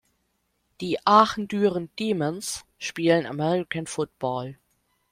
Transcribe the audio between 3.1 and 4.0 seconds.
American